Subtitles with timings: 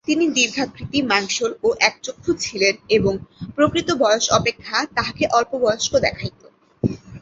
[0.07, 3.13] তিনি দীর্ঘাকৃতি, মাংসল ও একচক্ষু ছিলেন এবং
[3.55, 6.41] প্রকৃত বয়স অপেক্ষা তাঁহাকে অল্পবয়স্ক দেখাইত।